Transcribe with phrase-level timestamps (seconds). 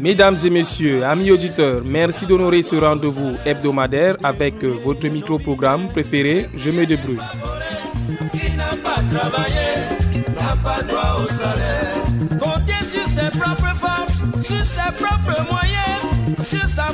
[0.00, 6.70] Mesdames et messieurs, amis auditeurs, merci d'honorer ce rendez-vous hebdomadaire avec votre micro-programme préféré, Je
[6.70, 7.18] me débrouille.
[14.42, 14.66] Sur
[16.42, 16.90] sur sa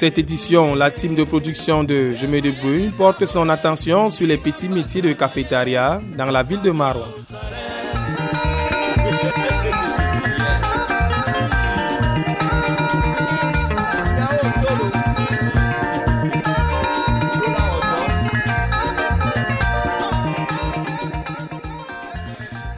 [0.00, 4.38] cette édition, la team de production de Je me débrouille porte son attention sur les
[4.38, 7.06] petits métiers de cafétéria dans la ville de Marois.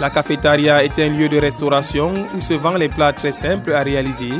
[0.00, 3.84] La cafétéria est un lieu de restauration où se vendent les plats très simples à
[3.84, 4.30] réaliser,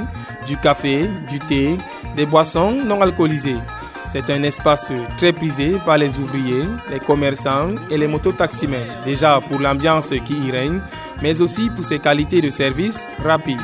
[0.48, 1.76] du café, du thé,
[2.16, 3.58] des boissons non alcoolisées.
[4.06, 9.60] C'est un espace très prisé par les ouvriers, les commerçants et les mototaximens, déjà pour
[9.60, 10.80] l'ambiance qui y règne,
[11.22, 13.60] mais aussi pour ses qualités de service rapides.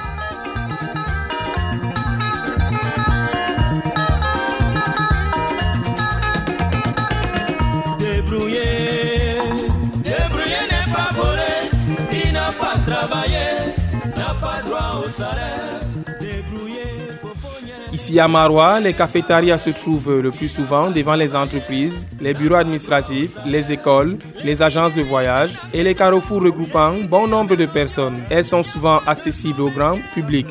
[18.08, 22.54] Ici à Marois, les cafétérias se trouvent le plus souvent devant les entreprises, les bureaux
[22.54, 28.16] administratifs, les écoles, les agences de voyage et les carrefours regroupant bon nombre de personnes.
[28.30, 30.46] Elles sont souvent accessibles au grand public.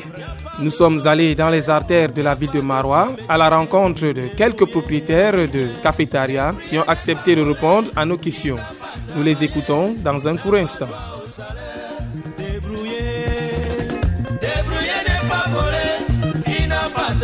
[0.60, 4.28] Nous sommes allés dans les artères de la ville de Marois à la rencontre de
[4.36, 8.58] quelques propriétaires de cafétérias qui ont accepté de répondre à nos questions.
[9.16, 10.86] Nous les écoutons dans un court instant.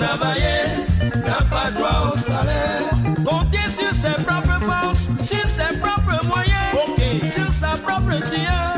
[0.04, 0.84] N'a pas travaillé
[1.26, 2.90] n'a pas droit au salaire.
[3.24, 8.74] Compter sur ses propres forces, sur ses propres moyens, sur sa propre sueur.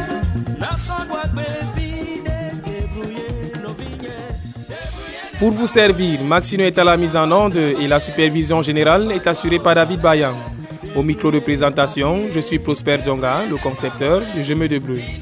[0.59, 1.31] N'a son doit
[1.77, 2.25] vivre,
[2.65, 4.11] débrouiller nos vignes.
[5.39, 9.27] Pour vous servir, Maxino est à la mise en onde et la supervision générale est
[9.27, 10.35] assurée par David Bayan.
[10.95, 15.21] Au micro de présentation, je suis Prosper Djonga, le concepteur de Je me débrouille.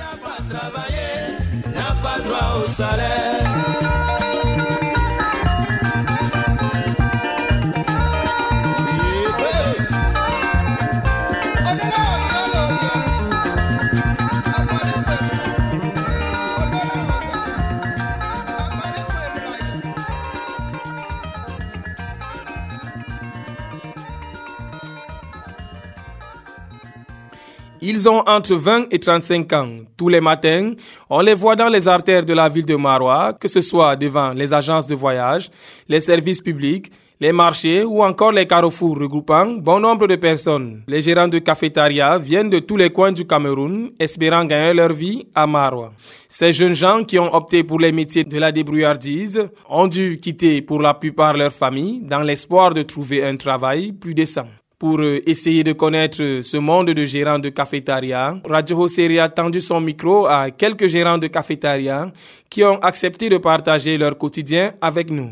[27.86, 29.68] Ils ont entre 20 et 35 ans.
[29.94, 30.72] Tous les matins,
[31.10, 34.30] on les voit dans les artères de la ville de Marois, que ce soit devant
[34.30, 35.50] les agences de voyage,
[35.86, 36.90] les services publics,
[37.20, 40.82] les marchés ou encore les carrefours regroupant bon nombre de personnes.
[40.88, 45.26] Les gérants de cafétéria viennent de tous les coins du Cameroun, espérant gagner leur vie
[45.34, 45.92] à Marois.
[46.30, 50.62] Ces jeunes gens qui ont opté pour les métiers de la débrouillardise ont dû quitter
[50.62, 54.46] pour la plupart leur famille dans l'espoir de trouver un travail plus décent.
[54.78, 59.60] Pour euh, essayer de connaître ce monde de gérants de cafétéria, Radio Hosseria a tendu
[59.60, 62.12] son micro à quelques gérants de cafétéria
[62.50, 65.30] qui ont accepté de partager leur quotidien avec nous.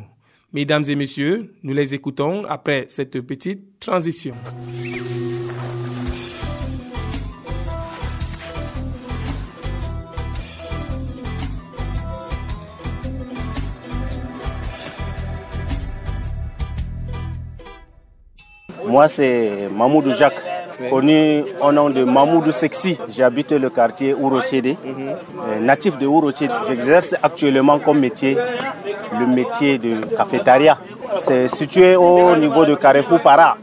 [0.53, 4.35] Mesdames et messieurs, nous les écoutons après cette petite transition.
[18.93, 20.43] Moi, c'est Mamoudou Jacques,
[20.91, 22.99] connu au nom de Mamoudou Sexy.
[23.09, 26.51] J'habite le quartier Ourochede, euh, natif de Ourochede.
[26.69, 28.37] J'exerce actuellement comme métier
[29.19, 30.77] le métier de cafétéria.
[31.17, 33.57] C'est situé au niveau de Carrefour Para,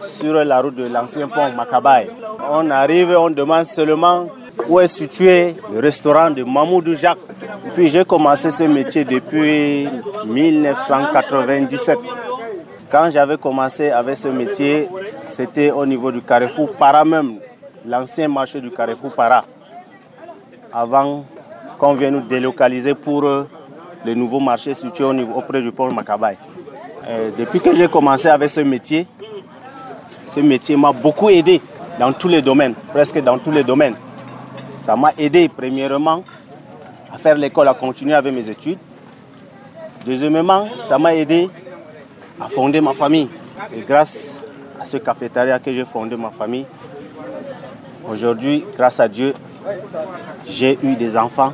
[0.00, 2.10] sur la route de l'ancien pont Makabaye.
[2.50, 4.26] On arrive, on demande seulement
[4.68, 7.18] où est situé le restaurant de Mamoudou Jacques.
[7.76, 9.88] Puis j'ai commencé ce métier depuis
[10.26, 11.98] 1997.
[12.92, 14.86] Quand j'avais commencé avec ce métier,
[15.24, 17.38] c'était au niveau du Carrefour Para même,
[17.86, 19.46] l'ancien marché du Carrefour Para,
[20.70, 21.24] avant
[21.78, 23.48] qu'on vienne nous délocaliser pour euh,
[24.04, 26.36] le nouveau marché situé au niveau, auprès du pont Makabaye.
[27.08, 29.06] Euh, depuis que j'ai commencé avec ce métier,
[30.26, 31.62] ce métier m'a beaucoup aidé
[31.98, 33.94] dans tous les domaines, presque dans tous les domaines.
[34.76, 36.22] Ça m'a aidé premièrement
[37.10, 38.78] à faire l'école, à continuer avec mes études.
[40.04, 41.48] Deuxièmement, ça m'a aidé
[42.40, 43.28] à fonder ma famille.
[43.64, 44.38] C'est grâce
[44.80, 46.66] à ce cafétéria que j'ai fondé ma famille.
[48.08, 49.32] Aujourd'hui, grâce à Dieu,
[50.46, 51.52] j'ai eu des enfants,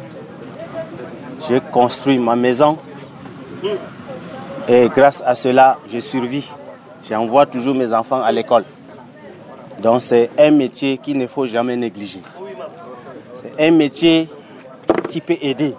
[1.47, 2.79] j'ai construit ma maison
[4.69, 6.51] et grâce à cela, je survis.
[7.09, 8.65] J'envoie toujours mes enfants à l'école.
[9.81, 12.21] Donc c'est un métier qu'il ne faut jamais négliger.
[13.33, 14.29] C'est un métier
[15.09, 15.75] qui peut aider.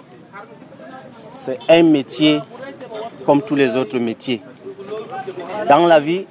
[1.39, 2.39] C'est un métier
[3.25, 4.41] comme tous les autres métiers.
[5.67, 6.25] Dans la vie,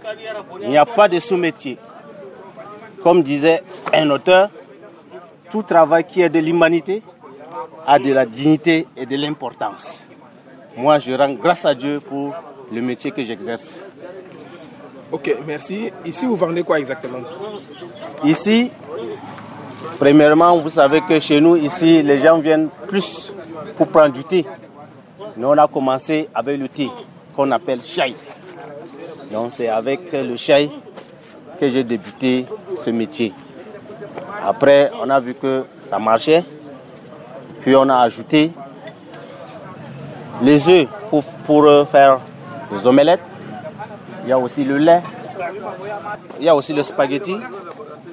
[0.63, 1.79] il n'y a pas de sous-métier.
[3.03, 3.63] Comme disait
[3.93, 4.51] un auteur,
[5.51, 7.03] tout travail qui est de l'humanité
[7.87, 10.07] a de la dignité et de l'importance.
[10.77, 12.35] Moi, je rends grâce à Dieu pour
[12.71, 13.81] le métier que j'exerce.
[15.11, 15.91] Ok, merci.
[16.05, 17.19] Ici, vous vendez quoi exactement?
[18.25, 18.71] Ici,
[19.99, 23.33] premièrement, vous savez que chez nous, ici, les gens viennent plus
[23.77, 24.45] pour prendre du thé.
[25.37, 26.91] Nous, on a commencé avec le thé
[27.35, 28.15] qu'on appelle chai.
[29.33, 30.71] Donc, c'est avec le chai
[31.61, 33.33] que j'ai débuté ce métier.
[34.45, 36.45] Après, on a vu que ça marchait.
[37.61, 38.53] Puis, on a ajouté
[40.43, 42.21] les œufs pour, pour faire
[42.73, 43.21] les omelettes.
[44.25, 45.03] Il y a aussi le lait.
[46.39, 47.37] Il y a aussi le spaghetti.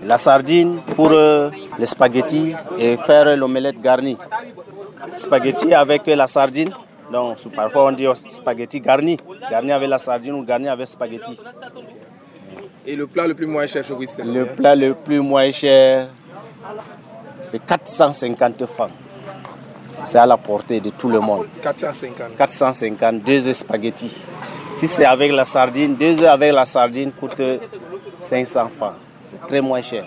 [0.03, 4.17] La sardine pour euh, les spaghettis et faire l'omelette garnie.
[5.15, 6.69] Spaghetti avec la sardine.
[7.11, 9.17] Donc parfois on dit spaghetti garni.
[9.49, 11.39] Garni avec la sardine ou garni avec spaghetti.
[12.87, 16.09] Et le plat le plus moins cher chez vous Le plat le plus moins cher,
[17.41, 18.91] c'est 450 francs.
[20.03, 21.47] C'est à la portée de tout le monde.
[21.63, 22.35] 450.
[22.37, 24.25] 450, deux spaghettis.
[24.75, 27.41] Si c'est avec la sardine, deux œufs avec la sardine coûte
[28.19, 28.93] 500 francs.
[29.23, 30.05] C'est très moins cher.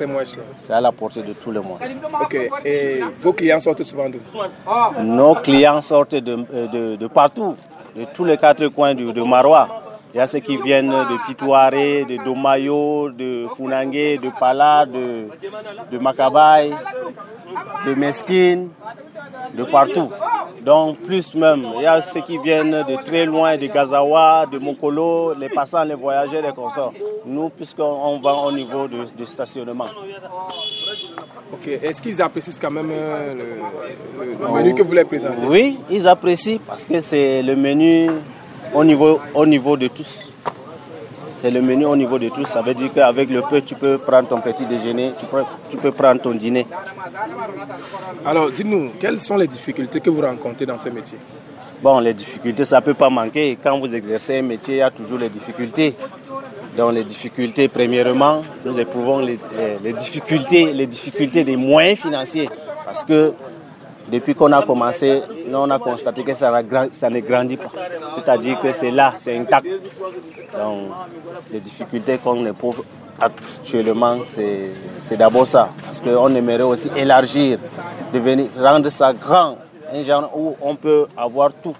[0.00, 0.42] Très moins cher.
[0.56, 1.78] C'est à la portée de tout le monde.
[2.22, 2.34] Ok.
[2.64, 4.18] Et vos clients sortent souvent d'où?
[5.02, 7.54] Nos clients sortent de, de, de, partout,
[7.94, 9.68] de tous les quatre coins de, de Marois.
[10.14, 15.28] Il y a ceux qui viennent de Pitouare, de Domayo, de Funangue, de Pala, de,
[15.92, 15.98] de
[17.84, 18.70] de Mesquine,
[19.54, 20.10] de partout.
[20.64, 24.58] Donc plus même, il y a ceux qui viennent de très loin, de Gazawa, de
[24.58, 26.92] Mokolo, les passants, les voyageurs, les consorts.
[27.24, 29.86] Nous, puisqu'on va au niveau de, stationnement.
[31.52, 35.46] Ok, est-ce qu'ils apprécient quand même euh, le, menu que vous les présentez?
[35.46, 38.10] Oui, ils apprécient parce que c'est le menu
[38.74, 40.30] au niveau, au niveau de tous.
[41.40, 42.44] C'est le menu au niveau de tous.
[42.44, 45.78] Ça veut dire qu'avec le peu, tu peux prendre ton petit déjeuner, tu peux, tu
[45.78, 46.66] peux prendre ton dîner.
[48.26, 51.16] Alors, dites-nous, quelles sont les difficultés que vous rencontrez dans ce métier?
[51.82, 53.56] Bon, les difficultés, ça ne peut pas manquer.
[53.62, 55.94] Quand vous exercez un métier, il y a toujours les difficultés.
[56.76, 59.38] Donc, les difficultés, premièrement, nous éprouvons les,
[59.82, 62.50] les difficultés, les difficultés des moyens financiers.
[62.84, 63.32] Parce que
[64.10, 67.70] depuis qu'on a commencé, on a constaté que ça, ne grandit pas.
[68.10, 69.66] C'est-à-dire que c'est là, c'est intact.
[69.66, 70.90] Donc,
[71.52, 72.82] les difficultés qu'on éprouve
[73.20, 75.68] actuellement, c'est d'abord ça.
[75.84, 77.58] Parce qu'on aimerait aussi élargir,
[78.12, 79.58] devenir, rendre ça grand,
[79.92, 81.74] un genre où on peut avoir tout.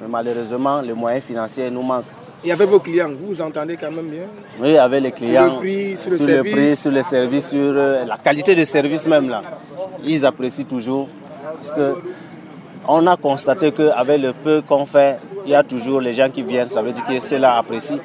[0.00, 2.04] Mais malheureusement, les moyens financiers nous manquent.
[2.44, 4.26] Et avec vos clients, vous vous entendez quand même bien
[4.60, 5.60] Oui, avec les clients.
[5.60, 8.18] Sur le prix, sur le sur service le prix, sur le service, sur euh, la
[8.18, 9.40] qualité de service même là.
[10.04, 11.08] Ils apprécient toujours.
[11.54, 11.94] Parce que
[12.86, 16.42] on a constaté qu'avec le peu qu'on fait, il y a toujours les gens qui
[16.42, 16.68] viennent.
[16.68, 17.98] Ça veut dire que cela apprécie.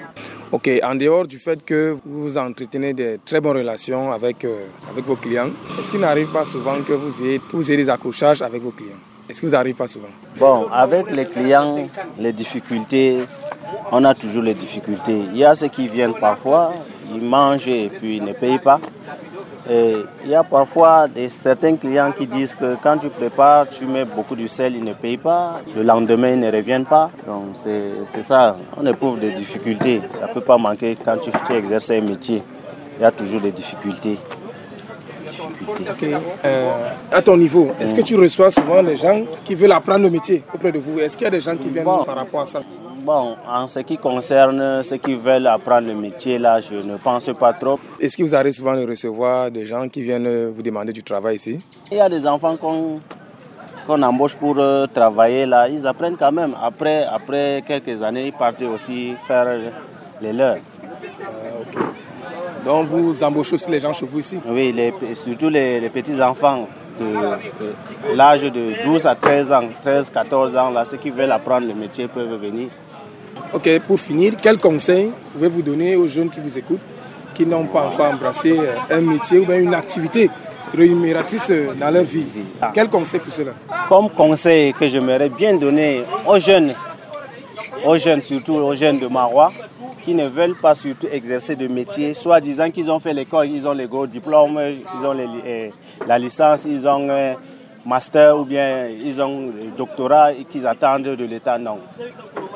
[0.54, 5.06] Ok, en dehors du fait que vous entretenez des très bonnes relations avec, euh, avec
[5.06, 8.42] vos clients, est-ce qu'il n'arrive pas souvent que vous ayez, que vous ayez des accrochages
[8.42, 8.98] avec vos clients?
[9.30, 10.08] Est-ce que vous n'arrive pas souvent?
[10.40, 13.20] Bon, avec les clients, les difficultés,
[13.92, 15.22] on a toujours les difficultés.
[15.32, 16.74] Il y a ceux qui viennent parfois,
[17.14, 18.80] ils mangent et puis ils ne payent pas.
[19.70, 23.86] Et il y a parfois des, certains clients qui disent que quand tu prépares, tu
[23.86, 25.62] mets beaucoup de sel, ils ne payent pas.
[25.76, 27.12] Le lendemain, ils ne reviennent pas.
[27.28, 30.02] Donc c'est ça, on éprouve des difficultés.
[30.12, 32.42] Ça ne peut pas manquer quand tu, tu, exerces un métier.
[32.98, 34.18] Il y a toujours des difficultés.
[36.46, 36.72] Euh,
[37.12, 40.44] à ton niveau, est-ce que tu reçois souvent des gens qui veulent apprendre le métier
[40.54, 41.00] auprès de vous?
[41.00, 42.62] Est-ce qu'il y a des gens qui viennent par rapport à ça?
[43.10, 47.28] Bon, en ce qui concerne ceux qui veulent apprendre le métier, là, je ne pense
[47.40, 47.80] pas trop.
[48.00, 51.38] Est-ce que vous arrivez souvent de recevoir des gens qui viennent vous demander du travail
[51.38, 51.60] ici?
[51.92, 55.68] Il y a des enfants qu'on embauche pour euh, travailler là.
[55.68, 56.54] Ils apprennent quand même.
[56.62, 59.60] Après, après quelques années, ils partent aussi faire
[60.22, 60.58] les leurs.
[61.24, 61.28] Ah,
[62.64, 64.40] Donc vous embauchez aussi les gens chez vous ici?
[64.48, 66.68] Oui, les, surtout les, les petits-enfants
[67.00, 71.66] de, l'âge de 12 à 13 ans, 13, 14 ans, là, ceux qui veulent apprendre
[71.66, 72.70] le métier peuvent venir.
[73.54, 76.80] Ok, pour finir, quel conseil pouvez-vous donner aux jeunes qui vous écoutent,
[77.34, 80.30] qui n'ont pas encore embrassé euh, un métier ou bien une activité
[80.74, 82.26] rémunératrice euh, dans leur vie?
[82.62, 82.72] Ah.
[82.74, 83.52] Quel conseil pour cela?
[83.88, 86.74] Comme conseil que j'aimerais bien donner aux jeunes,
[87.86, 89.52] aux jeunes surtout aux jeunes de Marois,
[90.04, 93.68] qui ne veulent pas surtout exercer de métier, soit disant qu'ils ont fait l'école, ils
[93.68, 95.16] ont les gros diplômes, ils ont
[95.46, 95.72] eh,
[96.08, 97.08] la licence, ils ont
[97.86, 101.58] master ou bien ils ont doctorat et qu'ils attendent de l'État.
[101.58, 101.80] Non.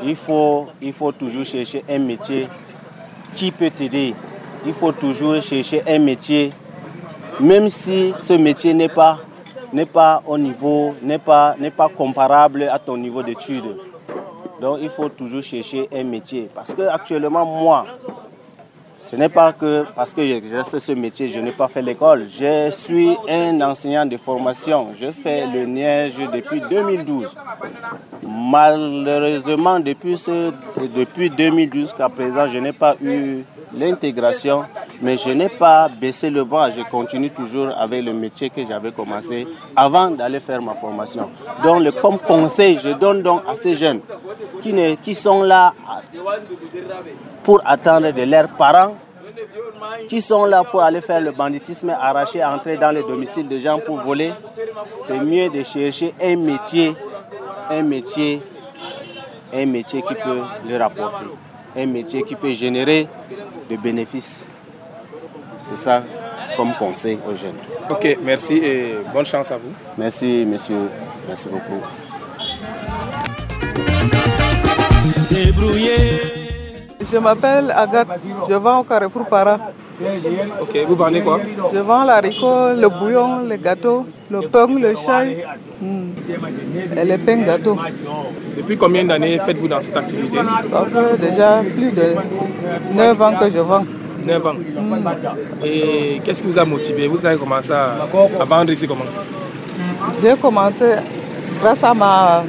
[0.04, 2.48] Il faut, il faut toujours chercher un métier
[3.34, 4.14] qui peut t'aider.
[4.66, 6.52] Il faut toujours chercher un métier,
[7.40, 9.20] même si ce métier n'est pas,
[9.74, 13.78] n'est pas au niveau, n'est pas, n'est pas comparable à ton niveau d'études.
[14.62, 16.50] Donc il faut toujours chercher un métier.
[16.54, 17.86] Parce que actuellement, moi,
[19.04, 22.26] ce n'est pas que parce que j'exerce ce métier, je n'ai pas fait l'école.
[22.32, 24.88] Je suis un enseignant de formation.
[24.98, 27.36] Je fais le neige depuis 2012.
[28.26, 30.16] Malheureusement, depuis,
[30.96, 33.44] depuis 2012 jusqu'à présent, je n'ai pas eu
[33.76, 34.64] l'intégration,
[35.02, 36.72] mais je n'ai pas baissé le bras.
[36.72, 39.46] Je continue toujours avec le métier que j'avais commencé
[39.76, 41.30] avant d'aller faire ma formation.
[41.62, 44.00] Donc, le, comme conseil, je donne donc à ces jeunes
[44.62, 45.74] qui, ne, qui sont là
[47.44, 48.96] pour attendre de leurs parents,
[50.08, 53.80] qui sont là pour aller faire le banditisme, arracher, entrer dans les domiciles des gens
[53.80, 54.32] pour voler.
[55.02, 56.94] C'est mieux de chercher un métier,
[57.70, 58.42] un métier,
[59.54, 61.26] un métier qui peut le rapporter,
[61.76, 63.08] un métier qui peut générer
[63.70, 64.44] des bénéfices.
[65.60, 66.04] C'est ça
[66.58, 67.58] comme conseil aux jeunes.
[67.90, 69.72] Ok, merci et bonne chance à vous.
[69.98, 70.90] Merci, monsieur.
[71.28, 71.82] Merci beaucoup.
[77.12, 78.08] Je m'appelle Agathe,
[78.50, 79.58] je vends au Carrefour Para.
[80.62, 81.40] Ok, vous vendez quoi?
[81.74, 85.46] Je vends l'haricot, le bouillon, les gâteaux, le pain, le chai
[85.82, 86.98] hmm.
[87.00, 87.78] et les pains gâteaux.
[88.58, 90.38] Depuis combien d'années faites-vous dans cette activité?
[90.72, 92.16] Ça fait déjà plus de
[92.94, 93.84] 9 ans que je vends.
[94.26, 94.56] 9 ans.
[95.64, 97.08] Et qu'est-ce qui vous a motivé?
[97.08, 98.08] Vous avez commencé à,
[98.46, 99.06] vendre ici comment?
[100.22, 100.96] J'ai commencé
[101.62, 102.44] grâce à, ma,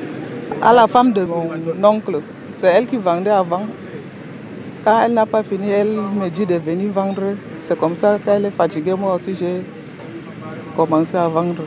[0.62, 1.50] à la femme de mon
[1.88, 2.20] oncle.
[2.64, 3.66] C'est elle qui vendait avant.
[4.82, 5.90] Quand elle n'a pas fini, elle
[6.20, 7.36] me dit de venir vendre.
[7.68, 8.94] C'est comme ça qu'elle est fatiguée.
[8.94, 9.62] Moi aussi, j'ai
[10.74, 11.62] commencé à vendre.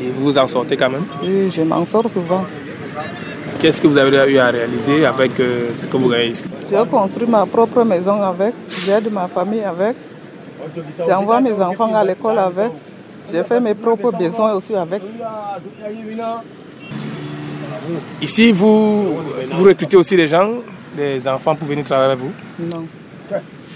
[0.00, 1.04] Et vous vous en sortez quand même?
[1.22, 2.44] Oui, je m'en sors souvent.
[3.60, 6.44] Qu'est-ce que vous avez eu à réaliser avec euh, ce que vous gagnez ici?
[6.70, 8.54] J'ai construit ma propre maison avec,
[8.86, 9.94] j'aide ma famille avec,
[11.06, 12.70] j'envoie mes enfants à l'école avec,
[13.30, 15.02] j'ai fait mes propres besoins aussi avec.
[18.22, 19.16] Ici, vous,
[19.52, 20.50] vous recrutez aussi des gens,
[20.96, 22.32] des enfants pour venir travailler avec vous
[22.72, 22.84] Non.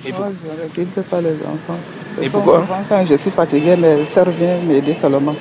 [0.07, 1.79] Et Moi, je ne recrute pas les enfants.
[2.23, 5.35] Et pourquoi Quand je suis fatiguée, mes soeurs viennent m'aider seulement.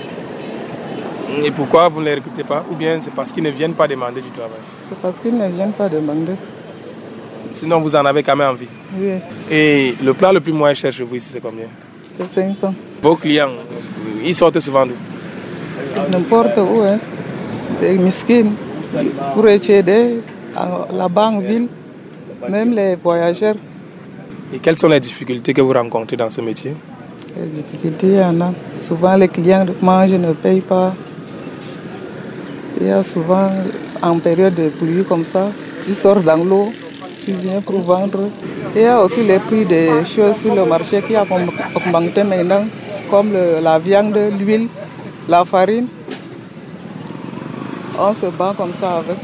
[1.44, 3.88] Et pourquoi vous ne les recrutez pas Ou bien c'est parce qu'ils ne viennent pas
[3.88, 4.52] demander du travail
[4.90, 6.34] C'est parce qu'ils ne viennent pas demander.
[7.50, 9.14] Sinon, vous en avez quand même envie Oui.
[9.52, 11.66] Et le plat le plus moins cher chez vous ici, c'est combien
[12.18, 12.74] C'est 500.
[13.02, 13.50] Vos clients,
[14.24, 14.94] ils sortent souvent d'où
[16.12, 16.98] N'importe où, hein.
[17.80, 18.54] Des miskines,
[19.34, 20.22] pour aider
[20.96, 21.68] là-bas en ville,
[22.50, 23.56] même les voyageurs.
[24.54, 26.76] Et quelles sont les difficultés que vous rencontrez dans ce métier?
[27.36, 28.54] Les difficultés, il y en a.
[28.74, 30.94] Souvent, les clients mangent, ne payent pas.
[32.80, 33.50] Il y a souvent,
[34.02, 35.48] en période de pluie comme ça,
[35.86, 36.72] tu sors dans l'eau,
[37.26, 38.30] tu viens pour vendre.
[38.76, 41.26] Il y a aussi les prix des choses sur le marché qui ont
[41.76, 42.66] augmenté maintenant,
[43.10, 44.68] comme la viande, l'huile,
[45.28, 45.88] la farine.
[48.06, 49.18] On se bat comme ça avec.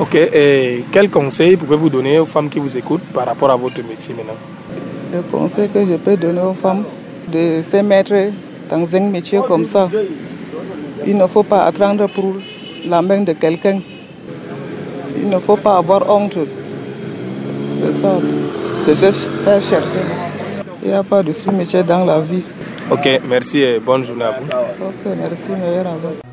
[0.00, 3.80] Ok, et quel conseil pouvez-vous donner aux femmes qui vous écoutent par rapport à votre
[3.88, 4.34] métier maintenant?
[5.12, 6.82] Le conseil que je peux donner aux femmes,
[7.28, 8.32] de se mettre
[8.68, 9.88] dans un métier comme ça.
[11.06, 12.34] Il ne faut pas attendre pour
[12.84, 13.78] la main de quelqu'un.
[15.16, 18.18] Il ne faut pas avoir honte de ça,
[18.88, 19.12] de se
[19.44, 20.04] faire chercher.
[20.82, 22.42] Il n'y a pas de sous-métier dans la vie.
[22.90, 24.46] Ok, merci et bonne journée à vous.
[24.46, 26.24] Ok, merci, meilleur à vous.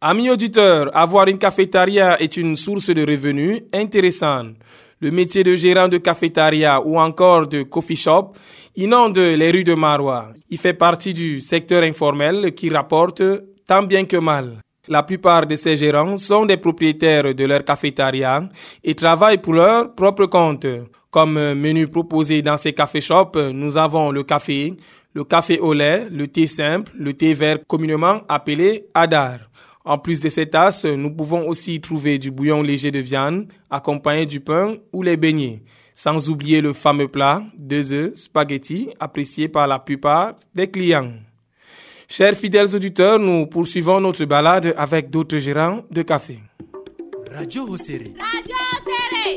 [0.00, 4.54] Amis auditeurs, avoir une cafétéria est une source de revenus intéressante.
[4.98, 8.32] Le métier de gérant de cafétéria ou encore de coffee shop
[8.76, 10.32] inonde les rues de Marois.
[10.48, 13.22] Il fait partie du secteur informel qui rapporte
[13.66, 14.62] tant bien que mal.
[14.88, 18.48] La plupart de ces gérants sont des propriétaires de leur cafétéria
[18.82, 20.66] et travaillent pour leur propre compte.
[21.10, 24.74] Comme menu proposé dans ces café shops, nous avons le café,
[25.12, 29.40] le café au lait, le thé simple, le thé vert communément appelé Adar.
[29.86, 34.26] En plus de ces tasses, nous pouvons aussi trouver du bouillon léger de viande, accompagné
[34.26, 35.62] du pain ou les beignets,
[35.94, 41.12] sans oublier le fameux plat, deux œufs, spaghetti, apprécié par la plupart des clients.
[42.08, 46.40] Chers fidèles auditeurs, nous poursuivons notre balade avec d'autres gérants de café.
[47.30, 48.12] Radio Hosere.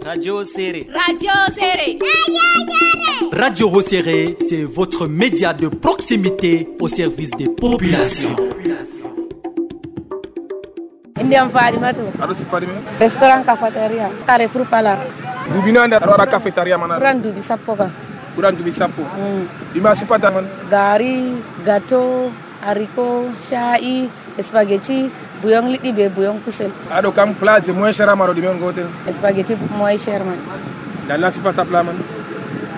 [0.03, 0.87] Radio Hosere.
[0.95, 1.99] Radio Hosere.
[3.33, 8.35] Radio Hosere, c'est votre média de proximité au service des populations.
[11.29, 12.09] Indian Fadimatu.
[12.17, 14.09] aɗo sippadi men Restaurant cafeteria.
[14.25, 14.97] Carrefour Palar.
[15.53, 17.91] dubino ande aɗa waɗa cafétaria mana Kuran dubi sappo kan.
[18.35, 19.03] ɓuran duuɓi sappo
[19.73, 22.31] ɗima sippata man Gari, gâteau,
[22.65, 24.09] haricot, sha'i,
[24.41, 26.71] spaghetti, bouillon liɗɗi be bouillon kusel.
[26.89, 30.37] aɗo kam plat je moins cher amaɗo ɗume on gotel Spaghetti moins cher man.
[31.07, 31.97] dalla sippata plat man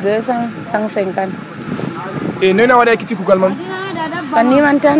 [0.03, 1.31] 200, 150.
[2.43, 3.55] e noyna waɗa ekkiti kugal man
[4.31, 4.99] Panni man tan.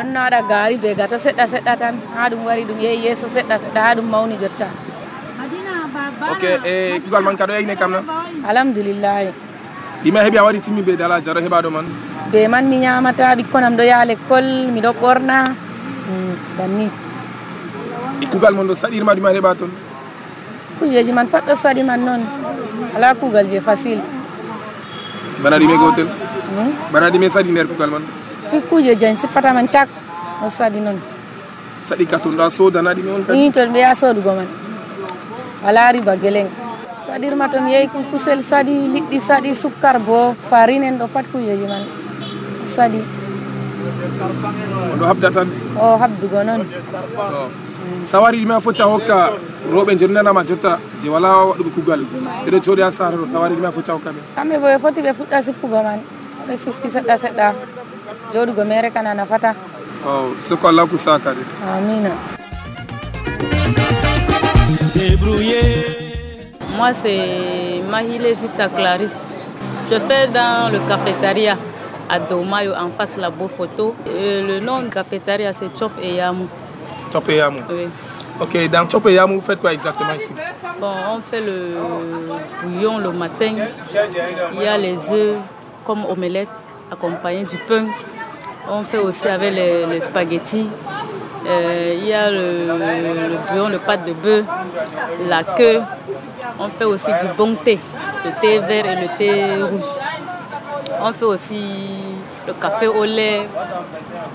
[0.00, 3.56] on naɗa gaari be gata seɗɗa seɗɗa tan ha ɗum wari ɗum yehi yeeso seɗɗa
[3.62, 4.68] seɗɗa ha ɗum mawni jotta.
[6.32, 8.00] Ok e kugal man kaɗo egne kam na?
[8.50, 9.28] Alhamdoulillahi
[10.04, 11.86] ɗima heeɓi a waɗi timmi be dala jaro heɓaɗo man?
[12.32, 15.36] Be man mi ñamata ɓikkon am ɗo yaha l'école miɗo ɓorna.
[16.08, 16.86] Mm, banni.
[18.22, 19.70] E kugal mon ɗo saɗirma ɗuma heɓa toon
[20.82, 22.22] kujeji man pat ɗo saɗi man noon
[22.96, 24.02] ala kugal je facile
[25.42, 26.06] bana ɗume gotel?
[26.54, 26.70] Hmm?
[26.92, 28.02] Bana ɗume saɗi nder kugal man?
[28.52, 29.66] Fi kujeji am sippata man.
[29.74, 29.88] Cak.
[30.42, 30.98] Ɗo saɗi noon
[31.88, 34.48] saɗi ka toon ɗo a sodana ɗume on kadi i to ɓe yaha sodugo man.
[35.64, 36.50] Wala riba geleng.
[37.06, 40.34] Saɗirma to mi yehi kusel saɗi liɗɗi saɗi sukkar bo.
[40.50, 41.84] Farine en ɗo pat kujeji man.
[42.76, 43.00] Saɗi
[44.92, 45.48] on ɗo habda tan
[45.80, 46.62] o habdugo noon
[48.04, 49.16] sawari ɗume a foti a hokka
[49.72, 52.00] rewɓe jonnanama jotta je wala waɗugo kugal.
[52.46, 54.78] Ɓeɗo jooɗi ha sara ɗo sawari ɗume a foti a hokka ɓe kamɓe bo ɓe
[54.84, 56.00] foti ɓe fuɗɗa sippugo man
[56.46, 57.46] ɓe suppi seɗɗa seɗɗa
[58.32, 59.54] kana nafata
[60.06, 60.88] o soko allah
[61.76, 62.10] amina
[66.76, 69.26] Moi, c'est Mahile Sita Clarisse.
[69.90, 71.56] Je fais dans le cafétéria
[72.08, 73.94] à Domayo, en face la beau photo.
[74.06, 76.48] Et le nom de cafétéria, c'est Chop et Yamou.
[77.10, 77.60] Top et Yamou.
[77.70, 77.88] Oui.
[78.40, 80.32] Ok, dans Top et Yamou, vous faites quoi exactement ici?
[80.80, 81.76] Bon, on fait le
[82.62, 83.52] bouillon le matin.
[84.54, 85.36] Il y a les œufs
[85.84, 86.48] comme omelette
[86.90, 87.86] accompagné du pain.
[88.68, 90.68] On fait aussi avec les, spaghettis.
[91.46, 94.44] Euh, il y a le, le le pâte de bœuf,
[95.28, 95.80] la queue.
[96.58, 97.78] On fait aussi du bon thé,
[98.24, 99.90] le thé vert et le thé rouge.
[101.02, 101.64] On fait aussi
[102.46, 103.42] le café au lait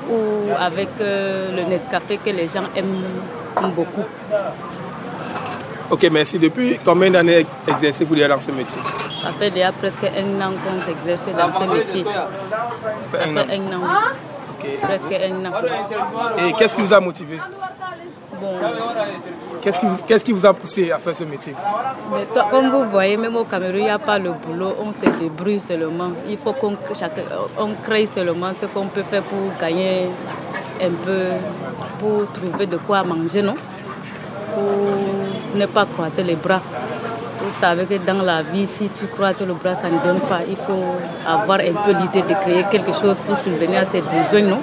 [0.10, 4.04] ou avec euh, le Nescafé que les gens aiment beaucoup.
[5.90, 6.38] Ok, merci.
[6.38, 8.82] Depuis combien d'années exercez-vous dans ce métier?
[9.22, 12.04] Ça fait déjà presque un an qu'on s'exerce dans ce métier.
[12.04, 13.82] Ça fait un an.
[14.82, 15.52] Presque un an.
[16.48, 17.40] Et qu'est-ce qui vous a motivé
[18.40, 18.54] Bon,
[19.62, 21.54] Qu'est-ce qui, vous- qu'est-ce qui vous a poussé à faire ce métier
[22.14, 24.76] mais toi, comme vous voyez, même au Cameroun, il n'y a pas le boulot.
[24.80, 26.12] On se débrouille seulement.
[26.30, 26.78] Il faut qu'on
[27.58, 30.08] on crée seulement ce qu'on peut faire pour gagner
[30.82, 31.20] un peu,
[32.00, 33.56] pour trouver de quoi manger, non?
[34.54, 34.64] Pour
[35.60, 36.62] ne pas croiser les bras.
[37.48, 40.42] Vous savez que dans la vie, si tu croises le bras, ça ne donne pas.
[40.48, 40.84] Il faut
[41.26, 44.60] avoir un peu l'idée de créer quelque chose pour subvenir à tes besoins, non?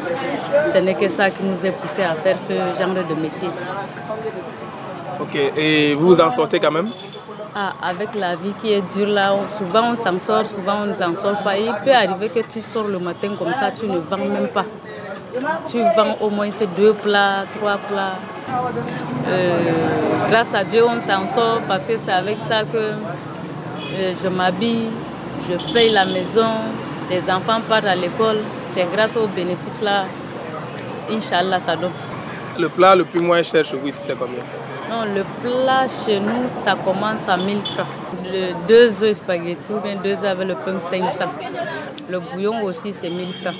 [0.70, 3.48] Ce n'est que ça qui nous est poussé à faire ce genre de métier.
[5.18, 6.90] Ok, et vous vous en sortez quand même?
[7.56, 10.92] Ah, avec la vie qui est dure là, souvent on s'en sort, souvent on ne
[10.92, 11.56] s'en sort pas.
[11.56, 14.66] Il peut arriver que tu sors le matin comme ça, tu ne vends même pas.
[15.66, 18.18] Tu vends au moins ces deux plats, trois plats.
[19.28, 19.58] Euh,
[20.30, 24.90] grâce à Dieu, on s'en sort parce que c'est avec ça que euh, je m'habille,
[25.48, 26.46] je paye la maison,
[27.10, 28.38] les enfants partent à l'école.
[28.74, 30.04] C'est grâce aux bénéfices là,
[31.10, 31.92] Inch'Allah, ça donne.
[32.58, 34.42] Le plat le plus moins cher chez vous ici, c'est combien?
[34.90, 37.86] Non, le plat chez nous, ça commence à 1000 francs.
[38.24, 41.24] Le deux œufs spaghetti ou bien deux œufs avec le pain 500.
[42.10, 43.54] Le bouillon aussi, c'est 1000 francs.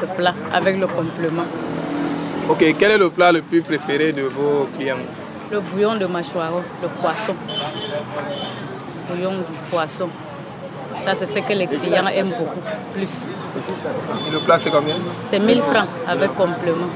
[0.00, 1.44] Le plat avec le complément.
[2.50, 4.96] Ok, quel est le plat le plus préféré de vos clients
[5.52, 6.50] Le bouillon de mâchoire,
[6.82, 7.36] le poisson.
[9.08, 10.08] Bouillon du poisson.
[11.04, 12.60] Ça, c'est ce que les clients aiment beaucoup
[12.92, 13.24] plus.
[14.26, 14.96] Et le plat, c'est combien
[15.30, 16.90] C'est 1000 francs avec complément.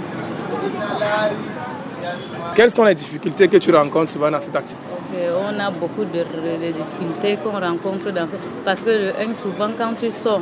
[2.57, 4.83] Quelles sont les difficultés que tu rencontres souvent dans cette activité
[5.17, 8.35] on a beaucoup de, de difficultés qu'on rencontre dans ce...
[8.65, 10.41] Parce que souvent, quand tu sors,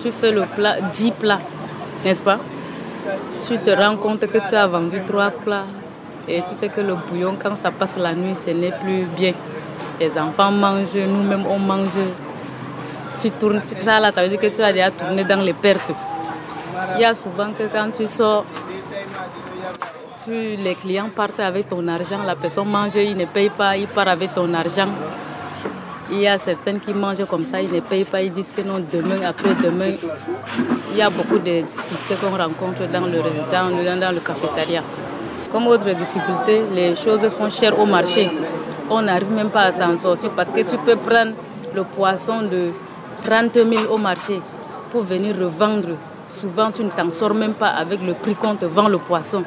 [0.00, 1.40] tu fais le plat, 10 plats,
[2.04, 2.38] n'est-ce pas?
[3.46, 5.64] Tu te rends compte que tu as vendu 3 plats.
[6.28, 9.32] Et tu sais que le bouillon, quand ça passe la nuit, ce n'est plus bien.
[9.98, 11.98] Les enfants mangent, nous-mêmes, on mange.
[13.18, 15.92] Tu tournes, ça là, ça veut dire que tu as déjà tourné dans les pertes.
[16.94, 18.44] Il y a souvent que quand tu sors,
[20.24, 23.86] tu- les clients partent avec ton argent, la personne mange, il ne paye pas, il
[23.88, 24.88] part avec ton argent.
[26.12, 28.62] Il y a certaines qui mangent comme ça, ils ne payent pas, ils disent que
[28.62, 29.92] non, demain, après-demain.
[30.90, 33.18] Il y a beaucoup de difficultés qu'on rencontre dans le,
[33.52, 34.82] dans dans le cafétéria.
[35.52, 38.28] Comme autre difficulté, les choses sont chères au marché.
[38.88, 41.32] On n'arrive même pas à s'en sortir parce que tu peux prendre
[41.74, 42.70] le poisson de
[43.24, 44.40] 30 000 au marché
[44.90, 45.90] pour venir revendre.
[46.30, 49.44] Souvent, tu ne t'en sors même pas avec le prix qu'on te vend le poisson.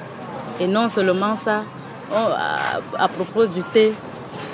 [0.60, 1.64] Et non seulement ça,
[2.98, 3.94] à, propos du thé,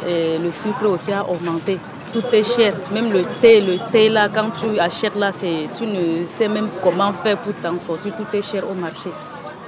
[0.07, 1.77] le sucre aussi a augmenté.
[2.11, 6.25] Tout est cher, même le thé, le thé là, quand tu achètes là, tu ne
[6.25, 9.11] sais même comment faire pour t'en sortir, tout est cher au marché.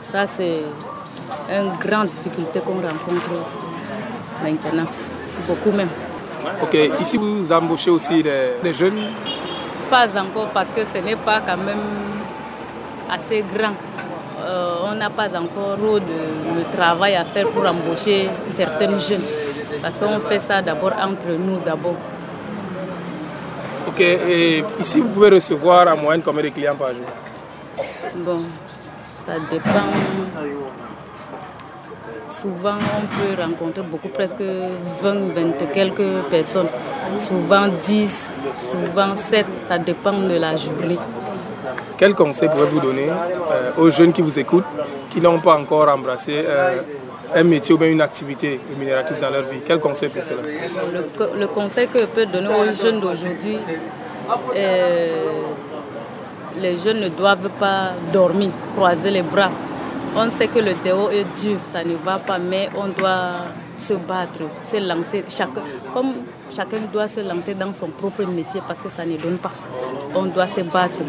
[0.04, 0.62] Ça, c'est
[1.50, 3.46] une grande difficulté qu'on rencontre
[4.44, 4.86] maintenant,
[5.48, 5.90] beaucoup même.
[6.62, 9.00] Ok, ici vous embauchez aussi des, jeunes?
[9.90, 11.78] Pas encore parce que ce n'est pas quand même
[13.12, 13.74] assez grand.
[14.44, 19.22] Euh, on n'a pas encore de, le travail à faire pour embaucher certains jeunes.
[19.82, 21.96] Parce qu'on fait ça d'abord entre nous d'abord.
[23.92, 27.06] Ok, et ici vous pouvez recevoir en moyenne combien de clients par jour?
[28.16, 28.42] Bon,
[29.26, 29.92] ça dépend
[32.42, 36.68] souvent on peut rencontrer beaucoup, presque 20, 20 quelques personnes.
[37.20, 40.98] Souvent 10, souvent 7, ça dépend de la journée.
[41.98, 44.66] Quel conseil pouvez-vous donner euh, aux jeunes qui vous écoutent,
[45.10, 46.82] qui n'ont pas encore embrassé euh,
[47.36, 50.42] un métier ou bien une activité rémunératrice dans leur vie Quel conseil pour cela?
[51.40, 53.58] Le, conseil que je peux donner aux jeunes d'aujourd'hui,
[54.56, 55.08] euh,
[56.58, 59.52] les jeunes ne doivent pas dormir, croiser les bras
[60.16, 63.46] on sait que le déo est dur, ça ne va pas, mais on doit
[63.78, 65.24] se battre, se lancer.
[65.94, 66.14] Comme
[66.54, 69.52] chacun doit se lancer dans son propre métier parce que ça ne donne pas.
[70.14, 71.00] On doit se battre,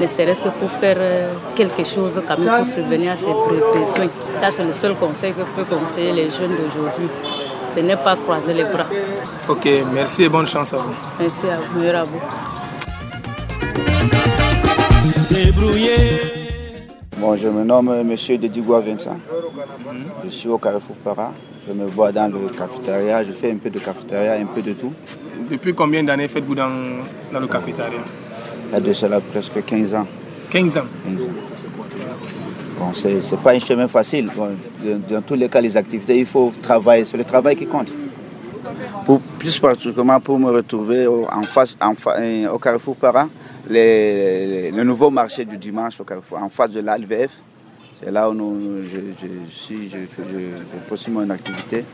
[0.00, 4.08] ne serait-ce que pour faire euh, quelque chose quand même pour subvenir à ses besoins.
[4.42, 7.08] Ça, c'est le seul conseil que je peux conseiller les jeunes d'aujourd'hui.
[7.76, 8.86] De ne pas croiser les bras.
[9.48, 10.94] Ok, merci et bonne chance à vous.
[11.18, 12.20] Merci à vous, meilleur à vous.
[17.18, 18.38] Bon, je me nomme M.
[18.38, 19.18] Dedigua Vincent.
[20.24, 21.32] Je suis au Carrefour Para.
[21.66, 23.24] Je me vois dans le cafétéria.
[23.24, 24.92] Je fais un peu de cafétéria, un peu de tout.
[25.50, 26.70] Depuis combien d'années faites-vous dans,
[27.32, 28.00] dans, le cafétéria?
[28.74, 30.06] Il y a de cela presque 15 ans.
[30.50, 31.26] 15 ans 15 ans.
[32.76, 34.28] Bon, c'est pas un chemin facile.
[35.08, 37.04] dans, tous les cas, les activités, il faut travailler.
[37.04, 37.94] C'est le travail qui compte.
[39.04, 41.94] Pour, plus particulièrement pour me retrouver en face, en,
[42.52, 43.28] au Carrefour Para,
[43.70, 47.30] le nouveau marché du dimanche au Carrefour, en face de l'ALVF.
[48.02, 49.98] C'est là où je, suis, je,
[50.88, 51.84] poursuis mon activité.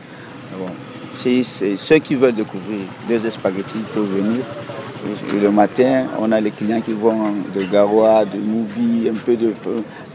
[0.57, 0.65] Bon,
[1.13, 4.43] c'est ceux qui veulent découvrir des spaghettis peuvent venir.
[5.33, 9.53] Le matin, on a les clients qui vont de Garoua, de Moubi, un peu de,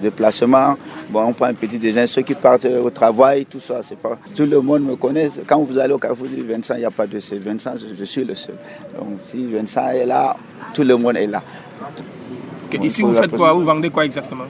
[0.02, 0.76] de placement.
[1.10, 2.06] Bon, on prend un petit déjeuner.
[2.06, 4.18] Ceux qui partent au travail, tout ça, c'est pas.
[4.34, 5.28] Tout le monde me connaît.
[5.46, 8.04] Quand vous allez au Carrefour du Vincent, il n'y a pas de ces Vincent, je,
[8.04, 8.56] suis le seul.
[8.96, 10.36] Donc si Vincent est là,
[10.72, 11.42] tout le monde est là.
[12.82, 13.52] ici, vous faites quoi?
[13.52, 14.44] Vous vendez quoi exactement?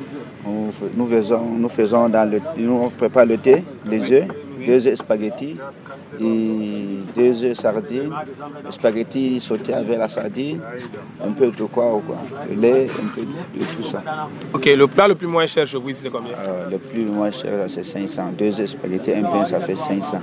[0.96, 4.27] Nous faisons, nous faisons dans le, nous prépare le thé, les œufs,
[4.66, 5.57] deux œufs spaghettis
[6.20, 8.12] et deux œufs sardines,
[8.68, 10.61] spaghettis sautés avec la sardine,
[11.24, 12.18] un peu de quoi ou quoi,
[12.50, 14.02] le lait, un peu de, tout ça.
[14.52, 16.35] Ok, le plat le plus moins cher chez vous, c'est combien?
[16.46, 18.33] Euh, Le plus moins cher, c'est 500.
[18.37, 20.18] Deux œufs spaghettis, un pain, ça fait 500.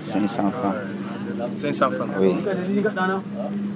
[0.00, 0.74] 500 francs.
[1.54, 2.34] 500 francs Oui.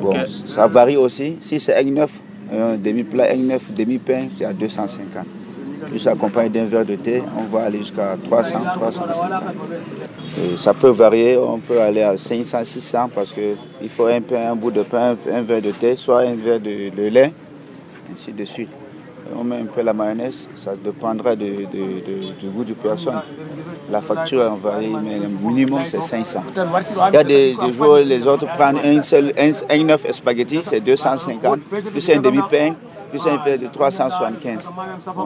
[0.01, 1.37] Bon, ça varie aussi.
[1.41, 5.27] Si c'est egg neuf, un demi-plat, un neuf, demi-pain, c'est à 250.
[5.87, 9.43] Plus accompagné d'un verre de thé, on va aller jusqu'à 300, 350.
[10.57, 14.57] ça peut varier, on peut aller à 500, 600 parce qu'il faut un pain, un
[14.57, 17.33] bout de pain, un verre de thé, soit un verre de lait,
[18.13, 18.71] ainsi de suite
[19.37, 21.67] on met un peu la mayonnaise, ça dépendra du
[22.55, 23.21] goût du personne.
[23.91, 26.43] La facture varie, mais le minimum c'est 500.
[27.09, 31.61] Il y a des, jours, les autres prennent un seul, un, neuf spaghetti, c'est 250,
[31.61, 32.75] plus un demi-pain,
[33.11, 34.71] plus un fait de 375.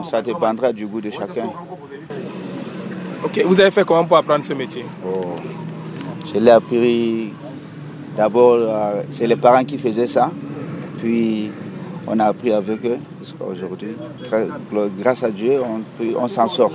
[0.03, 1.49] ça dépendra du goût de chacun.
[3.23, 4.85] Ok, vous avez fait comment pour apprendre ce métier?
[5.05, 5.35] Oh,
[6.25, 7.33] Je l'ai appris
[8.15, 10.31] d'abord, euh, c'est les parents qui faisaient ça.
[10.99, 11.51] Puis
[12.07, 12.97] on a appris avec eux,
[13.39, 13.95] aujourd'hui,
[14.99, 15.59] grâce à Dieu,
[16.17, 16.71] on, s'en sort.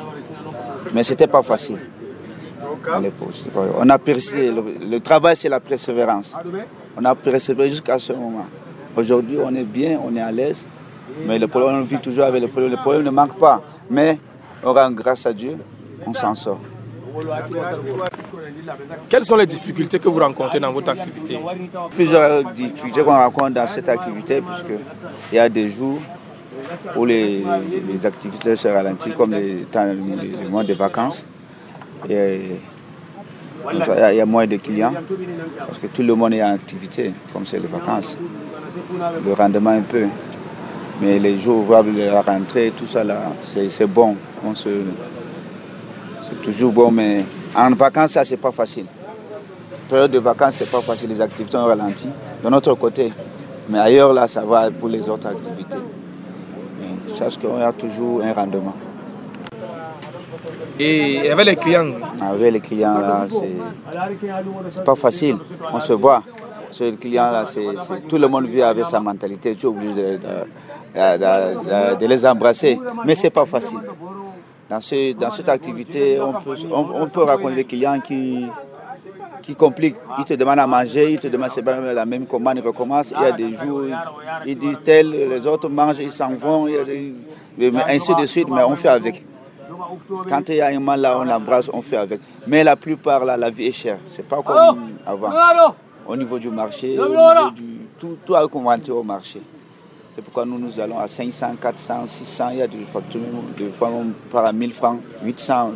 [0.94, 1.78] Mais ce n'était pas facile
[2.92, 3.34] à l'époque.
[3.78, 4.50] On a persisté.
[4.50, 6.34] Le, travail, c'est la persévérance.
[6.96, 8.46] On a persévéré jusqu'à ce moment.
[8.96, 10.68] Aujourd'hui, on est bien, on est à l'aise.
[11.26, 12.70] Mais le problème, on vit toujours avec le problème.
[12.70, 13.62] Le problème ne manque pas.
[13.90, 14.18] Mais
[14.62, 15.56] on grâce à Dieu,
[16.06, 16.60] on s'en sort.
[19.08, 21.38] Quelles sont les difficultés que vous rencontrez dans votre activité
[21.94, 25.98] Plusieurs difficultés qu'on rencontre dans cette activité, puisqu'il y a des jours
[26.96, 27.44] où les,
[28.04, 29.66] activités se ralentissent, comme les,
[30.50, 31.26] mois de vacances.
[32.08, 32.40] Et,
[33.72, 34.94] il y a moins de clients,
[35.58, 38.18] parce que tout le monde est en activité, comme c'est les vacances.
[39.26, 40.06] Le rendement un peu.
[41.00, 44.16] Mais les jours ouvrables, la rentrée, tout ça là, c'est bon.
[44.44, 44.68] On se,
[46.28, 47.24] C'est toujours bon, mais
[47.56, 48.84] en vacances, ça, c'est pas facile.
[49.88, 52.06] Période de vacances, c'est pas facile, les activités ont ralenti.
[52.44, 53.12] De notre côté,
[53.68, 55.78] mais ailleurs, là, ça va pour les autres activités.
[56.80, 58.74] Mais je pense y a toujours un rendement.
[60.78, 61.92] Et avec les clients?
[62.20, 63.26] Avec les clients, là,
[64.70, 65.36] c'est pas facile.
[65.72, 66.22] On se voit.
[66.70, 69.54] Sur les clients, là, c'est tout le monde vit avec sa mentalité.
[69.54, 72.78] Tu es obligé de, de, les embrasser.
[73.04, 73.78] Mais c'est pas facile.
[74.68, 78.46] Dans, ce, dans cette activité, on peut, on, peut raconter des clients qui,
[79.40, 79.96] qui compliquent.
[80.18, 83.14] Ils te demandent à manger, ils te demandent c'est pas la même commande, ils recommencent.
[83.18, 83.82] Il y a des jours,
[84.44, 86.66] ils disent tel, les autres mangent, ils s'en vont,
[87.86, 89.24] ainsi de suite, mais on fait avec.
[90.28, 92.20] Quand il y a un mal là, on l'embrasse, on fait avec.
[92.46, 94.00] Mais la plupart, là, la vie est chère.
[94.04, 95.30] C'est pas comme avant.
[96.06, 97.62] Au niveau du marché, au niveau du,
[97.98, 99.40] tout, tout a augmenté au marché.
[100.18, 102.48] C'est pourquoi nous, nous allons à 500, 400, 600.
[102.50, 103.20] Il y a des factures,
[103.56, 105.74] des fois on part à 1000 francs, 800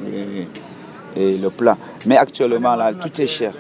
[1.17, 1.79] et, le plat.
[2.07, 3.55] Mais actuellement, là, tout est cher.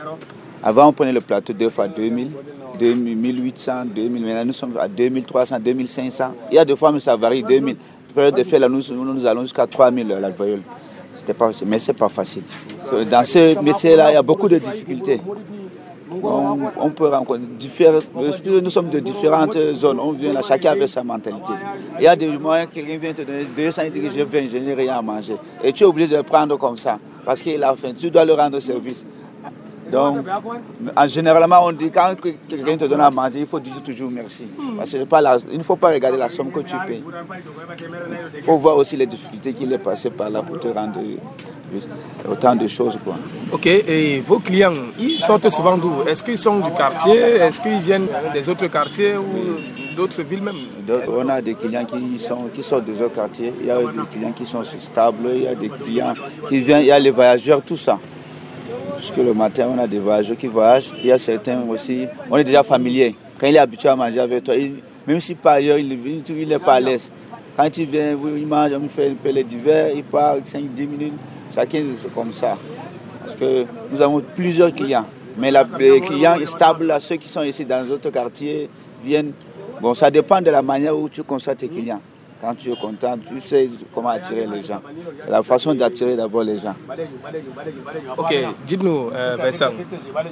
[0.60, 2.32] Avant, on prenait le plateau deux fois 2000,
[2.80, 4.22] 1800, 2000.
[4.24, 6.34] Maintenant, nous sommes à 2300, 2500.
[6.50, 7.76] Il y a des fois, mais ça varie, 2000
[8.12, 10.62] période de fait, là, nous, nous allons jusqu'à 3000 la viole.
[11.38, 12.42] Pas, mais ce n'est pas facile.
[13.08, 15.20] Dans ce métier-là, il y a beaucoup de difficultés.
[16.80, 17.42] On, peut rencontrer
[18.62, 21.52] nous sommes de différentes zones, on vient là, chacun avec sa mentalité.
[21.98, 24.74] Il y a des moyens, quelqu'un vient te donner 200 et je viens, je n'ai
[24.74, 25.36] rien à manger.
[25.62, 28.24] Et tu es obligé de le prendre comme ça, parce qu'il a faim, tu dois
[28.24, 29.06] le rendre service.
[29.92, 30.26] Donc,
[30.96, 32.14] en généralement, on dit quand
[32.48, 34.44] quelqu'un te donne à manger, il faut dire toujours merci.
[34.76, 37.04] Parce que pas il ne faut pas regarder la somme que tu payes.
[38.34, 41.00] Il faut voir aussi les difficultés qu'il est passé par là pour te rendre
[42.28, 42.98] autant de choses.
[43.04, 43.16] Quoi.
[43.52, 46.02] Ok, et vos clients, ils sortent souvent d'où?
[46.06, 47.18] Est-ce qu'ils sont du quartier?
[47.18, 50.56] Est-ce qu'ils viennent des autres quartiers ou d'autres villes même?
[51.08, 53.84] On a des clients qui, sont, qui sortent des autres quartiers, il y a des
[54.10, 56.14] clients qui sont stables, il y a des clients
[56.48, 57.98] qui viennent, il y a les voyageurs, tout ça.
[59.02, 60.92] Parce que le matin, on a des voyageurs qui voyagent.
[61.00, 63.16] Il y a certains aussi, on est déjà familier.
[63.36, 64.54] Quand il est habitué à manger avec toi,
[65.08, 67.10] même si par ailleurs il n'est pas à l'aise.
[67.56, 71.14] Quand il vient, il mange, on fait un peu les divers, il part 5-10 minutes.
[71.52, 72.56] Chacun, c'est comme ça.
[73.18, 75.06] Parce que nous avons plusieurs clients.
[75.36, 78.70] Mais les clients stables, ceux qui sont ici dans d'autres quartiers,
[79.04, 79.32] viennent.
[79.80, 82.00] Bon, ça dépend de la manière où tu constates tes clients.
[82.42, 84.80] Quand tu es content, tu sais comment attirer les gens.
[85.20, 86.74] C'est la façon d'attirer d'abord les gens.
[88.16, 88.34] Ok,
[88.66, 89.70] dites-nous, euh, Vincent,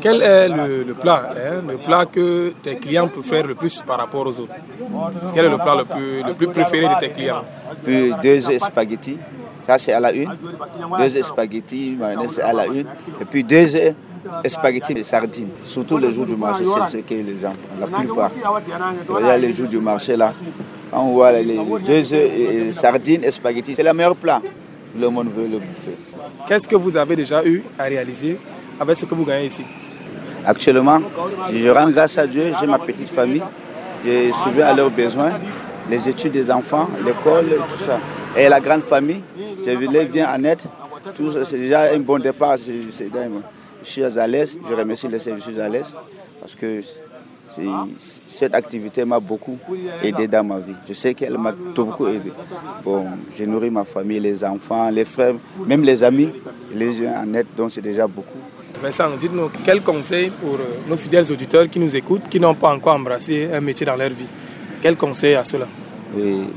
[0.00, 4.26] quel est le, plat, hein, le plat que tes clients préfèrent le plus par rapport
[4.26, 4.52] aux autres?
[5.32, 7.42] Quel est le plat le plus, le plus préféré de tes clients?
[7.84, 9.18] Puis deux spaghettis,
[9.62, 10.36] ça c'est à la une.
[10.98, 12.88] Deux spaghettis, mayonnaise à la une.
[13.20, 13.66] Et puis deux
[14.46, 18.32] spaghettis de sardines, surtout le jour du marché, c'est ce que les gens, la plupart.
[19.20, 20.32] Il y a les jours du marché là,
[20.92, 23.74] on voit les, deux œufs sardines et spaghettis.
[23.74, 24.42] C'est le meilleur plat.
[24.98, 25.96] Le monde veut le bouffer.
[26.48, 28.36] Qu'est-ce que vous avez déjà eu à réaliser
[28.78, 29.62] avec ce que vous gagnez ici?
[30.44, 31.00] Actuellement,
[31.52, 33.42] je rends grâce à Dieu, j'ai ma petite famille.
[34.04, 35.32] J'ai suivi à leurs besoins,
[35.90, 37.98] les études des enfants, l'école, tout ça.
[38.36, 39.22] Et la grande famille,
[39.64, 40.60] je les viens en aide.
[41.44, 42.56] C'est déjà un bon départ.
[42.56, 42.90] je
[43.82, 45.94] suis à l'aise, je remercie les services à l'aise
[46.40, 46.80] parce que
[48.26, 49.58] cette activité m'a beaucoup
[50.02, 50.74] aidé dans ma vie.
[50.88, 52.32] Je sais qu'elle m'a beaucoup aidé.
[52.84, 55.34] Bon, j'ai nourri ma famille, les enfants, les frères,
[55.66, 56.30] même les amis,
[56.72, 58.38] les gens en aide, donc c'est déjà beaucoup.
[58.82, 62.72] Vincent, dites-nous quel conseil pour euh, nos fidèles auditeurs qui nous écoutent, qui n'ont pas
[62.72, 64.28] encore embrassé un métier dans leur vie?
[64.80, 65.66] Quel conseil à cela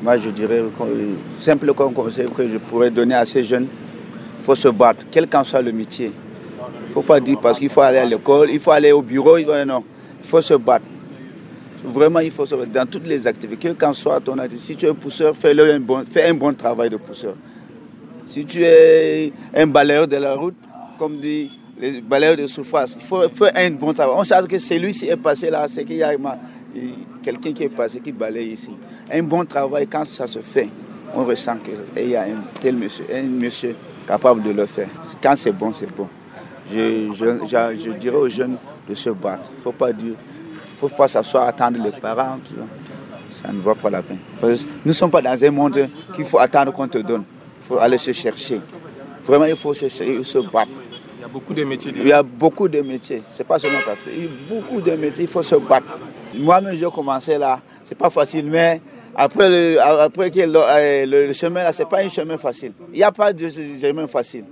[0.01, 0.63] Moi, je dirais,
[1.41, 3.67] simple conseil que je pourrais donner à ces jeunes,
[4.39, 6.11] il faut se battre, quel qu'en soit le métier.
[6.85, 9.01] Il ne faut pas dire parce qu'il faut aller à l'école, il faut aller au
[9.01, 9.83] bureau, non.
[10.23, 10.85] Il faut se battre.
[11.83, 13.59] Vraiment, il faut se battre dans toutes les activités.
[13.59, 16.53] Quel qu'en soit ton activité, si tu es pousseur, fais, un bon, fais un bon
[16.53, 17.35] travail de pousseur.
[18.25, 20.55] Si tu es un balayeur de la route,
[20.97, 24.15] comme dit les balayeurs de surface, il faut faire un bon travail.
[24.17, 26.15] On sait que celui-ci est passé là, c'est qu'il y a
[27.21, 28.71] quelqu'un qui est passé, qui balaye ici.
[29.11, 30.69] Un bon travail, quand ça se fait,
[31.13, 33.75] on ressent qu'il y a un tel monsieur, un monsieur
[34.07, 34.87] capable de le faire.
[35.21, 36.07] Quand c'est bon, c'est bon.
[36.71, 38.55] Je dirais aux jeunes,
[38.87, 39.49] de se battre.
[39.53, 40.15] Il ne faut pas dire,
[40.75, 42.37] faut pas s'asseoir, attendre les parents.
[43.29, 44.19] Ça ne vaut pas la peine.
[44.41, 44.49] nous
[44.85, 47.23] ne sommes pas dans un monde qu'il faut attendre qu'on te donne.
[47.59, 48.61] Il faut aller se chercher.
[49.23, 50.71] Vraiment, il faut se, se battre.
[51.17, 51.93] Il y a beaucoup de métiers.
[51.95, 53.23] Il y a beaucoup de métiers.
[53.29, 53.93] Ce n'est pas seulement ça.
[54.13, 55.87] Il y a beaucoup de métiers, il faut se battre.
[56.35, 57.61] Moi-même, j'ai commencé là.
[57.83, 58.81] Ce n'est pas facile, mais
[59.15, 62.73] après, le, après que le, euh, le chemin là, ce n'est pas un chemin facile.
[62.91, 64.45] Il n'y a pas de chemin facile.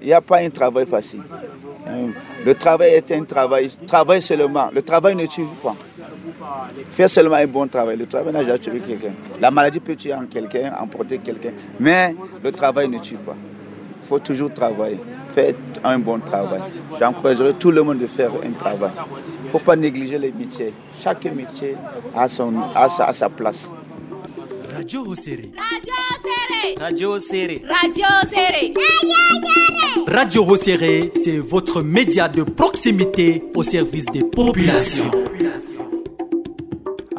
[0.00, 1.22] Il n'y a pas un travail facile.
[2.44, 3.70] Le travail est un travail.
[3.86, 4.70] Travail seulement.
[4.74, 5.74] Le travail ne tue pas.
[6.90, 7.96] Faire seulement un bon travail.
[7.96, 9.12] Le travail n'a jamais tué quelqu'un.
[9.40, 11.52] La maladie peut tuer en quelqu'un, emporter quelqu'un.
[11.78, 13.36] Mais le travail ne tue pas.
[14.02, 14.98] Il faut toujours travailler.
[15.30, 16.60] Faites un bon travail.
[16.98, 18.90] J'encouragerai tout le monde de faire un travail.
[19.42, 20.74] Il ne faut pas négliger les métiers.
[20.98, 21.76] Chaque métier
[22.14, 23.70] a, son, a sa place.
[24.74, 25.50] Radio Hosere.
[26.80, 27.62] Radio Serré.
[27.68, 28.72] Radio Serré.
[30.06, 35.10] Radio Hosere, c'est votre média de proximité au service des populations.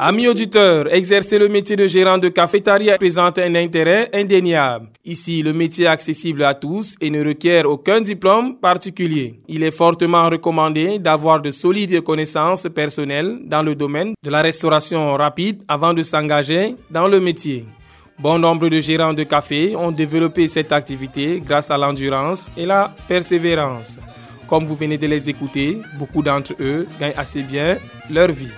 [0.06, 4.88] Amis auditeurs, exercer le métier de gérant de cafétéria présente un intérêt indéniable.
[5.02, 9.40] Ici, le métier est accessible à tous et ne requiert aucun diplôme particulier.
[9.48, 15.14] Il est fortement recommandé d'avoir de solides connaissances personnelles dans le domaine de la restauration
[15.14, 17.64] rapide avant de s'engager dans le métier.
[18.18, 22.94] Bon nombre de gérants de café ont développé cette activité grâce à l'endurance et la
[23.08, 24.00] persévérance.
[24.50, 27.78] Comme vous venez de les écouter, beaucoup d'entre eux gagnent assez bien
[28.10, 28.52] leur vie.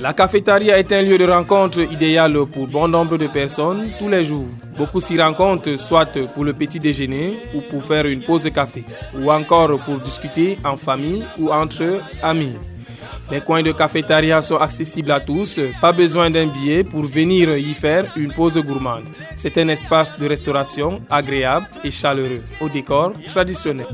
[0.00, 4.24] La cafétéria est un lieu de rencontre idéal pour bon nombre de personnes tous les
[4.24, 4.46] jours.
[4.78, 8.82] Beaucoup s'y rencontrent soit pour le petit déjeuner ou pour faire une pause café,
[9.14, 12.56] ou encore pour discuter en famille ou entre amis.
[13.30, 17.74] Les coins de cafétéria sont accessibles à tous, pas besoin d'un billet pour venir y
[17.74, 19.04] faire une pause gourmande.
[19.36, 23.86] C'est un espace de restauration agréable et chaleureux, au décor traditionnel.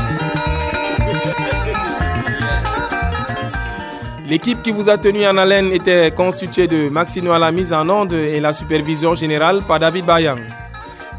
[4.27, 7.89] L'équipe qui vous a tenu en haleine était constituée de Maxino à la mise en
[7.89, 10.39] onde et la supervision générale par David Bayan.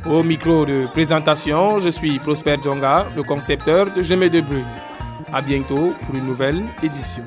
[0.06, 4.64] Au micro de présentation, je suis Prosper Djonga, le concepteur de Gemé de Bruy.
[5.32, 7.24] À bientôt pour une nouvelle édition.